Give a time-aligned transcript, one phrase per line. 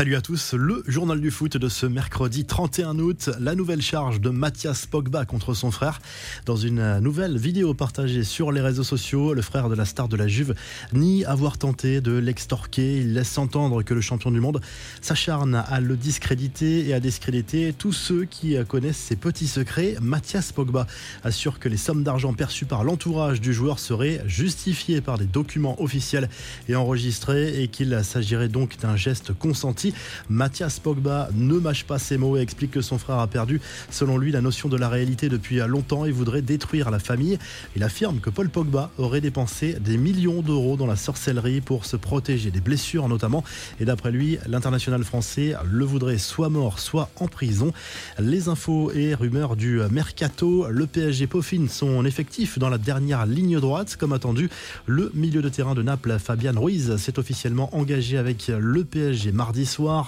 [0.00, 4.18] Salut à tous, le journal du foot de ce mercredi 31 août, la nouvelle charge
[4.18, 6.00] de Mathias Pogba contre son frère.
[6.46, 10.16] Dans une nouvelle vidéo partagée sur les réseaux sociaux, le frère de la star de
[10.16, 10.54] la Juve
[10.94, 13.00] nie avoir tenté de l'extorquer.
[13.00, 14.62] Il laisse entendre que le champion du monde
[15.02, 19.96] s'acharne à le discréditer et à discréditer tous ceux qui connaissent ses petits secrets.
[20.00, 20.86] Mathias Pogba
[21.24, 25.78] assure que les sommes d'argent perçues par l'entourage du joueur seraient justifiées par des documents
[25.78, 26.30] officiels
[26.70, 29.89] et enregistrés et qu'il s'agirait donc d'un geste consenti.
[30.28, 33.60] Mathias Pogba ne mâche pas ses mots et explique que son frère a perdu,
[33.90, 37.38] selon lui, la notion de la réalité depuis longtemps et voudrait détruire la famille.
[37.76, 41.96] Il affirme que Paul Pogba aurait dépensé des millions d'euros dans la sorcellerie pour se
[41.96, 43.44] protéger des blessures notamment.
[43.80, 47.72] Et d'après lui, l'international français le voudrait soit mort, soit en prison.
[48.18, 53.60] Les infos et rumeurs du mercato, le PSG peaufine son effectif dans la dernière ligne
[53.60, 53.96] droite.
[53.96, 54.50] Comme attendu,
[54.86, 59.66] le milieu de terrain de Naples, Fabian Ruiz, s'est officiellement engagé avec le PSG mardi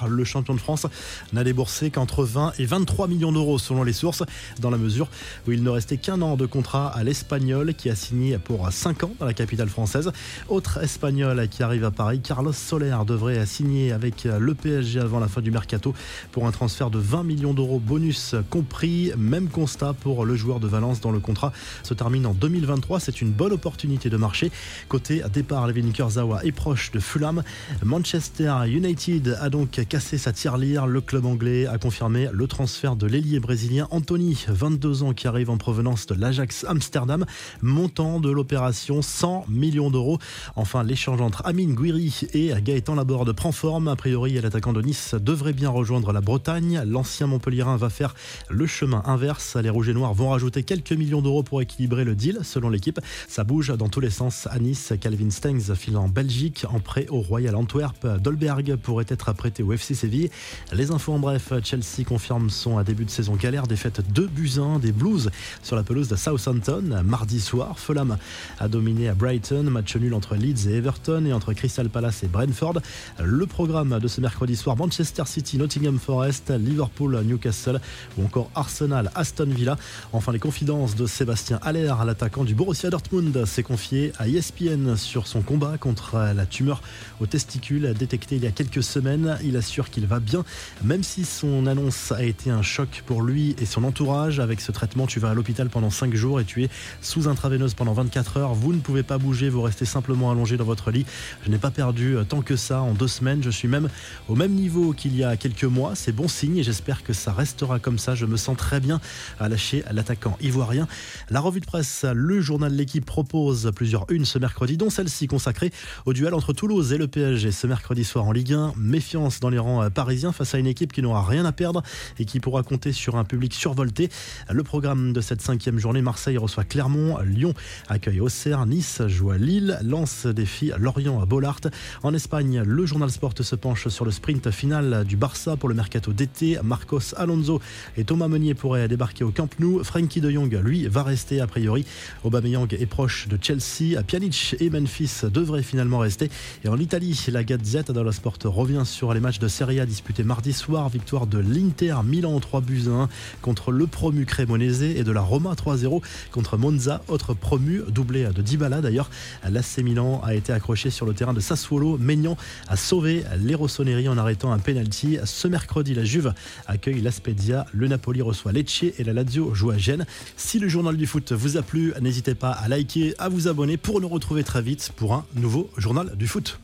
[0.08, 0.86] le champion de France
[1.32, 4.22] n'a déboursé qu'entre 20 et 23 millions d'euros selon les sources,
[4.60, 5.08] dans la mesure
[5.46, 9.04] où il ne restait qu'un an de contrat à l'Espagnol qui a signé pour 5
[9.04, 10.10] ans dans la capitale française.
[10.48, 15.28] Autre Espagnol qui arrive à Paris, Carlos Soler devrait signer avec le PSG avant la
[15.28, 15.94] fin du mercato
[16.32, 19.12] pour un transfert de 20 millions d'euros bonus compris.
[19.16, 23.00] Même constat pour le joueur de Valence dont le contrat se termine en 2023.
[23.00, 24.50] C'est une bonne opportunité de marché.
[24.88, 27.42] Côté départ, Levin Kurzawa est proche de Fulham.
[27.84, 30.86] Manchester United a donc cassé sa tirelire.
[30.86, 35.50] Le club anglais a confirmé le transfert de l'ailier brésilien Anthony, 22 ans, qui arrive
[35.50, 37.26] en provenance de l'Ajax Amsterdam.
[37.60, 40.18] Montant de l'opération 100 millions d'euros.
[40.56, 43.88] Enfin, l'échange entre Amine Guiri et Gaëtan Laborde prend forme.
[43.88, 46.82] A priori, l'attaquant de Nice devrait bien rejoindre la Bretagne.
[46.86, 48.14] L'ancien Montpellierin va faire
[48.48, 49.56] le chemin inverse.
[49.56, 53.00] Les Rouges et Noirs vont rajouter quelques millions d'euros pour équilibrer le deal, selon l'équipe.
[53.28, 54.94] Ça bouge dans tous les sens à Nice.
[54.98, 58.06] Calvin Stengs file en Belgique en prêt au Royal Antwerp.
[58.22, 60.30] Dolberg pourrait être prêté au FC Séville.
[60.72, 64.78] Les infos en bref, Chelsea confirme son début de saison galère, défaite 2 buts 1
[64.78, 65.32] des Blues
[65.64, 67.80] sur la pelouse de Southampton mardi soir.
[67.80, 68.18] Fulham
[68.60, 72.28] a dominé à Brighton, match nul entre Leeds et Everton et entre Crystal Palace et
[72.28, 72.74] Brentford.
[73.20, 77.80] Le programme de ce mercredi soir, Manchester City, Nottingham Forest, Liverpool, Newcastle
[78.18, 79.76] ou encore Arsenal, Aston Villa.
[80.12, 85.26] Enfin, les confidences de Sébastien Haller, l'attaquant du Borussia Dortmund, s'est confié à ESPN sur
[85.26, 86.80] son combat contre la tumeur
[87.20, 89.31] aux testicules détectée il y a quelques semaines.
[89.42, 90.44] Il assure qu'il va bien,
[90.84, 94.40] même si son annonce a été un choc pour lui et son entourage.
[94.40, 96.70] Avec ce traitement, tu vas à l'hôpital pendant 5 jours et tu es
[97.00, 98.54] sous intraveineuse pendant 24 heures.
[98.54, 101.06] Vous ne pouvez pas bouger, vous restez simplement allongé dans votre lit.
[101.44, 103.42] Je n'ai pas perdu euh, tant que ça en deux semaines.
[103.42, 103.88] Je suis même
[104.28, 105.94] au même niveau qu'il y a quelques mois.
[105.94, 108.14] C'est bon signe et j'espère que ça restera comme ça.
[108.14, 109.00] Je me sens très bien
[109.40, 110.88] à lâcher l'attaquant ivoirien.
[111.30, 115.28] La revue de presse, le journal de L'équipe propose plusieurs unes ce mercredi, dont celle-ci
[115.28, 115.70] consacrée
[116.04, 118.72] au duel entre Toulouse et le PSG ce mercredi soir en Ligue 1.
[118.76, 121.82] Méfiance dans les rangs euh, parisiens face à une équipe qui n'aura rien à perdre
[122.18, 124.10] et qui pourra compter sur un public survolté.
[124.50, 127.54] Le programme de cette cinquième journée, Marseille reçoit Clermont, Lyon
[127.88, 131.60] accueille Auxerre, Nice joue à Lille, Lens défie Lorient à Bollard.
[132.02, 135.74] En Espagne, le journal Sport se penche sur le sprint final du Barça pour le
[135.74, 136.58] mercato d'été.
[136.64, 137.60] Marcos Alonso
[137.96, 139.84] et Thomas Meunier pourraient débarquer au Camp Nou.
[139.84, 141.84] Frankie de Jong, lui, va rester a priori.
[142.24, 144.02] Aubameyang est proche de Chelsea.
[144.06, 146.30] Pjanic et Memphis devraient finalement rester.
[146.64, 150.24] Et en Italie, la Gazette dello Sport revient sur les match de Serie A disputé
[150.24, 150.88] mardi soir.
[150.88, 153.08] Victoire de l'Inter Milan 3 buts 1
[153.40, 158.42] contre le promu Cremonese et de la Roma 3-0 contre Monza, autre promu, doublé de
[158.42, 159.10] Dybala d'ailleurs.
[159.48, 161.98] L'AC Milan a été accroché sur le terrain de Sassuolo.
[161.98, 162.36] Maignan
[162.68, 165.18] a sauvé les Rossoneri en arrêtant un penalty.
[165.24, 166.34] Ce mercredi, la Juve
[166.66, 170.06] accueille l'Aspedia, le Napoli reçoit Lecce et la Lazio joue à Gênes.
[170.36, 173.76] Si le journal du foot vous a plu, n'hésitez pas à liker, à vous abonner
[173.76, 176.58] pour nous retrouver très vite pour un nouveau journal du foot.